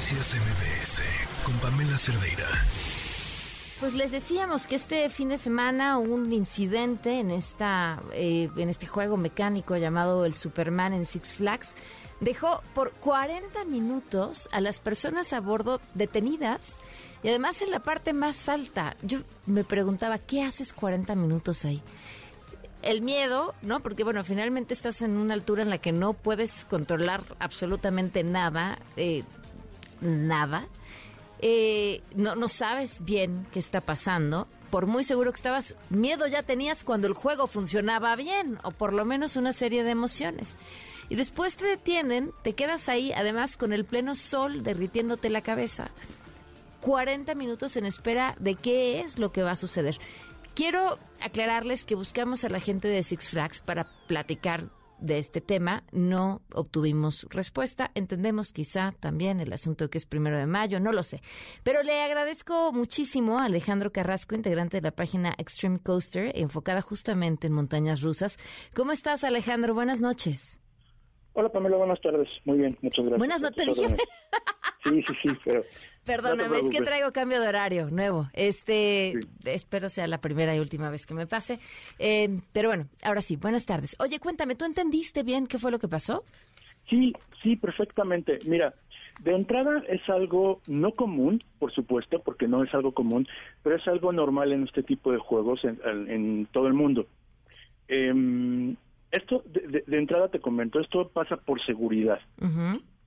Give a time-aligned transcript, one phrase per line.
[0.00, 1.02] Noticias
[1.44, 2.46] con Pamela Cerdeira.
[3.80, 8.86] Pues les decíamos que este fin de semana un incidente en esta eh, en este
[8.86, 11.74] juego mecánico llamado el Superman en Six Flags
[12.20, 16.80] dejó por 40 minutos a las personas a bordo detenidas
[17.22, 18.96] y además en la parte más alta.
[19.02, 21.82] Yo me preguntaba, ¿qué haces 40 minutos ahí?
[22.82, 23.80] el miedo, ¿no?
[23.80, 28.78] Porque bueno, finalmente estás en una altura en la que no puedes controlar absolutamente nada,
[28.96, 29.22] eh,
[30.00, 30.66] nada.
[31.40, 34.46] Eh, no, no sabes bien qué está pasando.
[34.70, 38.92] Por muy seguro que estabas, miedo ya tenías cuando el juego funcionaba bien, o por
[38.92, 40.58] lo menos una serie de emociones.
[41.08, 45.90] Y después te detienen, te quedas ahí, además con el pleno sol derritiéndote la cabeza.
[46.82, 49.98] 40 minutos en espera de qué es lo que va a suceder.
[50.54, 54.68] Quiero aclararles que buscamos a la gente de Six Flags para platicar
[55.00, 55.84] de este tema.
[55.92, 57.90] No obtuvimos respuesta.
[57.94, 61.22] Entendemos quizá también el asunto que es primero de mayo, no lo sé.
[61.62, 67.46] Pero le agradezco muchísimo a Alejandro Carrasco, integrante de la página Extreme Coaster, enfocada justamente
[67.46, 68.38] en montañas rusas.
[68.74, 69.74] ¿Cómo estás, Alejandro?
[69.74, 70.59] Buenas noches.
[71.32, 72.28] Hola Pamela, buenas tardes.
[72.44, 73.18] Muy bien, muchas gracias.
[73.18, 73.76] Buenas noches.
[74.82, 75.62] Sí, sí, sí, pero...
[76.04, 78.28] Perdóname, es que traigo cambio de horario nuevo.
[78.32, 79.14] Este,
[79.44, 81.60] espero sea la primera y última vez que me pase.
[81.98, 83.94] Eh, pero bueno, ahora sí, buenas tardes.
[84.00, 86.24] Oye, cuéntame, ¿tú entendiste bien qué fue lo que pasó?
[86.88, 88.38] Sí, sí, perfectamente.
[88.46, 88.74] Mira,
[89.20, 93.28] de entrada es algo no común, por supuesto, porque no es algo común,
[93.62, 97.06] pero es algo normal en este tipo de juegos en, todo el mundo.
[97.86, 98.74] Eh,
[99.10, 102.20] esto, de, entrada te comento, esto pasa por seguridad.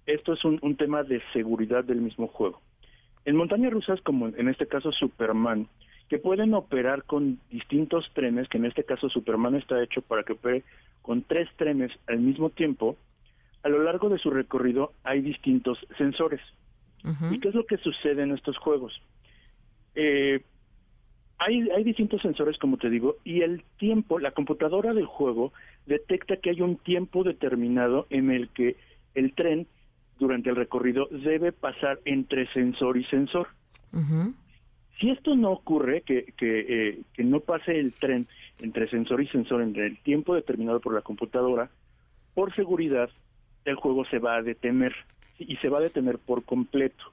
[0.05, 2.61] Esto es un, tema de seguridad del mismo juego.
[3.25, 5.67] En montañas rusas, como en este caso Superman,
[6.09, 10.33] que pueden operar con distintos trenes, que en este caso Superman está hecho para que
[10.33, 10.63] opere
[11.01, 12.97] con tres trenes al mismo tiempo,
[13.63, 16.41] a lo largo de su recorrido hay distintos sensores.
[17.31, 18.93] ¿Y qué es lo que sucede en estos juegos?
[19.95, 20.41] Eh,
[21.37, 25.51] hay, hay distintos sensores, como te digo, y el tiempo, la computadora del juego
[25.85, 28.77] detecta que hay un tiempo determinado en el que
[29.15, 29.67] el tren
[30.19, 33.47] durante el recorrido debe pasar entre sensor y sensor.
[34.99, 38.25] Si esto no ocurre, que, que, eh, que no pase el tren
[38.61, 41.69] entre sensor y sensor en el tiempo determinado por la computadora,
[42.33, 43.09] por seguridad,
[43.65, 44.93] el juego se va a detener
[45.39, 47.03] y se va a detener por completo.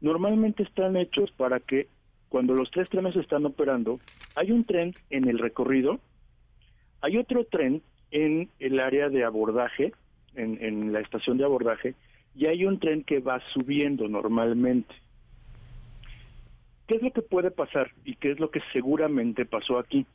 [0.00, 1.86] Normalmente están hechos para que
[2.30, 3.98] cuando los tres trenes están operando,
[4.36, 5.98] hay un tren en el recorrido,
[7.02, 7.82] hay otro tren
[8.12, 9.92] en el área de abordaje,
[10.36, 11.96] en, la estación de abordaje,
[12.36, 14.94] y hay un tren que va subiendo normalmente.
[16.86, 20.06] ¿Qué es lo que puede pasar y qué es lo que seguramente pasó aquí?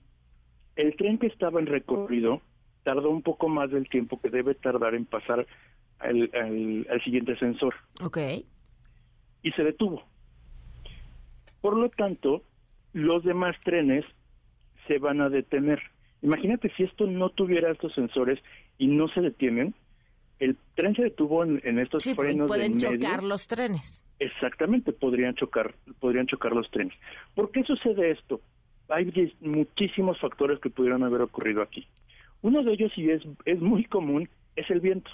[0.77, 2.41] El tren que estaba en recorrido
[2.83, 5.45] tardó un poco más del tiempo que debe tardar en pasar
[5.99, 6.29] al,
[6.89, 7.75] al siguiente sensor.
[8.01, 8.19] Ok.
[9.43, 10.14] Y se detuvo.
[11.65, 12.43] Por lo tanto,
[12.93, 14.05] los demás trenes
[14.87, 15.81] se van a detener.
[16.21, 18.39] Imagínate si esto no tuviera estos sensores
[18.77, 19.73] y no se detienen,
[20.37, 24.05] el tren se detuvo en, estos sí, frenos pueden chocar los trenes.
[24.19, 26.93] Exactamente, podrían chocar, podrían chocar los trenes.
[27.33, 28.41] ¿Por qué sucede esto?
[28.89, 29.11] Hay
[29.41, 31.87] muchísimos factores que pudieran haber ocurrido aquí.
[32.43, 35.09] Uno de ellos, y es, es muy común, es el viento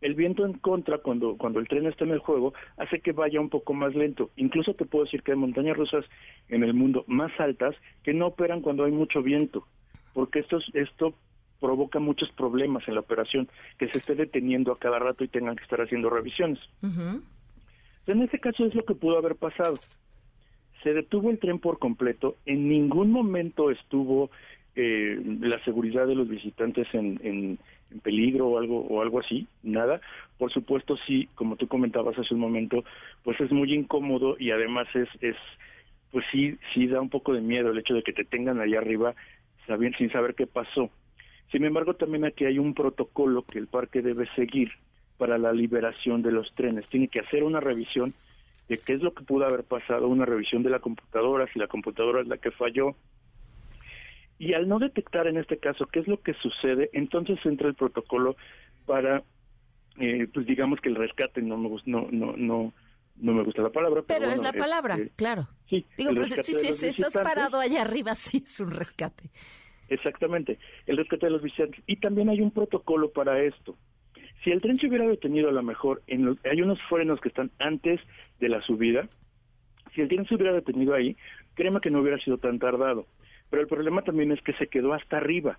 [0.00, 3.40] el viento en contra cuando, cuando el tren está en el juego hace que vaya
[3.40, 4.30] un poco más lento.
[4.36, 6.04] Incluso te puedo decir que hay montañas rusas
[6.48, 9.66] en el mundo más altas que no operan cuando hay mucho viento,
[10.14, 11.14] porque esto, esto
[11.60, 13.48] provoca muchos problemas en la operación,
[13.78, 16.60] que se esté deteniendo a cada rato y tengan que estar haciendo revisiones.
[16.82, 19.74] En este caso es lo que pudo haber pasado.
[20.82, 24.30] Se detuvo el tren por completo, en ningún momento estuvo
[24.76, 27.58] eh, la seguridad de los visitantes en, en,
[28.02, 30.00] peligro o algo o algo así, nada.
[30.38, 32.84] Por supuesto, sí, como tú comentabas hace un momento,
[33.24, 35.36] pues es muy incómodo y además es, es
[36.10, 38.78] pues sí, sí da un poco de miedo el hecho de que te tengan allá
[38.78, 39.14] arriba
[39.98, 40.90] sin saber qué pasó.
[41.52, 44.70] Sin embargo, también aquí hay un protocolo que el parque debe seguir
[45.16, 46.86] para la liberación de los trenes.
[46.88, 48.14] Tiene que hacer una revisión
[48.68, 51.68] de qué es lo que pudo haber pasado, una revisión de la computadora, si la
[51.68, 52.94] computadora es la que falló,
[54.38, 57.74] y al no detectar en este caso qué es lo que sucede, entonces entra el
[57.74, 58.36] protocolo
[58.86, 59.22] para,
[59.98, 62.72] eh, pues digamos que el rescate, no me gusta, no, no, no,
[63.16, 64.02] no me gusta la palabra.
[64.06, 65.48] Pero, es la palabra, este, claro.
[65.68, 69.30] Sí, Digo, pero si, si estás parado allá arriba, sí es un rescate.
[69.88, 71.82] Exactamente, el rescate de los visitantes.
[71.86, 73.76] Y también hay un protocolo para esto.
[74.44, 77.50] Si el tren se hubiera detenido a lo mejor, en hay unos frenos que están
[77.58, 78.00] antes
[78.38, 79.08] de la subida,
[79.94, 81.16] si el tren se hubiera detenido ahí,
[81.54, 83.06] créeme que no hubiera sido tan tardado
[83.50, 85.58] pero el problema también es que se quedó hasta arriba.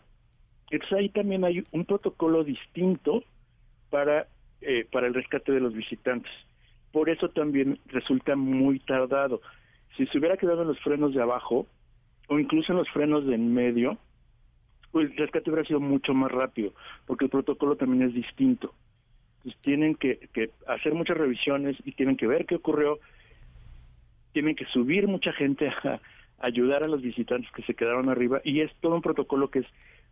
[0.71, 3.23] Entonces ahí también hay un protocolo distinto
[3.89, 4.27] para,
[4.61, 6.31] eh, para el rescate de los visitantes.
[6.91, 9.41] por eso también resulta muy tardado.
[9.95, 11.67] Si se hubiera quedado en los frenos de abajo
[12.27, 13.97] o incluso en los frenos de en medio,
[14.91, 16.73] pues el rescate hubiera sido mucho más rápido,
[17.05, 18.73] porque el protocolo también es distinto.
[19.37, 22.99] Entonces tienen que, que hacer muchas revisiones y tienen que ver qué ocurrió,
[24.33, 25.99] tienen que subir mucha gente a
[26.41, 29.65] ayudar a los visitantes que se quedaron arriba y es todo un protocolo que es,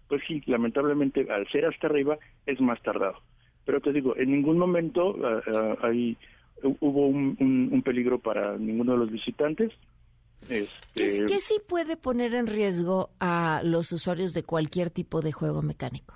[0.08, 3.20] pues sí, lamentablemente al ser hasta arriba es más tardado.
[3.66, 6.18] Pero te digo, en ningún momento ah, ah, hay,
[6.62, 9.72] hubo un, peligro para ninguno de los visitantes.
[10.50, 11.26] Este...
[11.26, 16.16] ¿Qué, sí puede poner en riesgo a los usuarios de cualquier tipo de juego mecánico?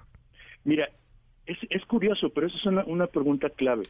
[0.63, 0.89] Mira,
[1.45, 3.83] es, es curioso, pero eso es una, una pregunta clave.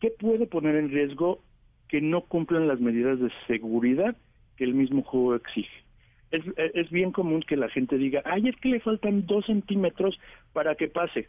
[0.00, 1.42] ¿Qué puede poner en riesgo
[1.88, 4.16] que no cumplan las medidas de seguridad
[4.56, 5.84] que el mismo juego exige?
[6.30, 10.18] Es, es bien común que la gente diga, ay, es que le faltan dos centímetros
[10.52, 11.28] para que pase.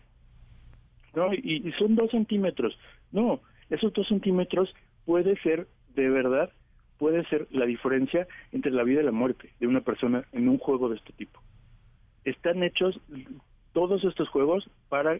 [1.15, 1.33] ¿No?
[1.33, 2.77] Y, y son dos centímetros.
[3.11, 4.73] No, esos dos centímetros
[5.05, 6.51] puede ser, de verdad,
[6.97, 10.57] puede ser la diferencia entre la vida y la muerte de una persona en un
[10.57, 11.41] juego de este tipo.
[12.25, 12.99] Están hechos
[13.73, 15.19] todos estos juegos para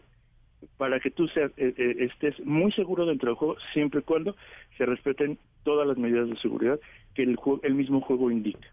[0.78, 4.36] para que tú eh, eh, estés muy seguro dentro del juego siempre y cuando
[4.78, 6.80] se respeten todas las medidas de seguridad
[7.14, 8.68] que el, el mismo juego indica.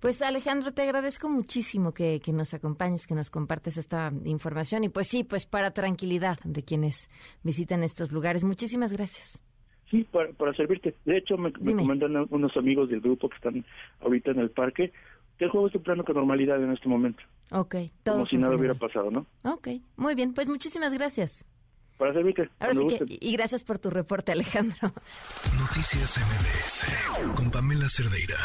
[0.00, 4.88] Pues Alejandro, te agradezco muchísimo que, que, nos acompañes, que nos compartes esta información y
[4.88, 7.08] pues sí, pues para tranquilidad de quienes
[7.44, 8.42] visitan estos lugares.
[8.42, 9.42] Muchísimas gracias.
[9.90, 10.94] Sí, para, servirte.
[11.04, 13.64] De hecho, me, me comentan unos amigos del grupo que están
[14.00, 14.92] ahorita en el parque que
[15.44, 17.22] el juego es plano con normalidad en este momento.
[17.50, 19.26] Ok, todo Como si nada hubiera pasado, ¿no?
[19.42, 20.32] Ok, muy bien.
[20.32, 21.44] Pues muchísimas gracias.
[21.98, 22.48] Para servirte.
[22.58, 24.92] Ahora sí que, y gracias por tu reporte, Alejandro.
[25.58, 28.38] Noticias MBS con Pamela Cerdeira.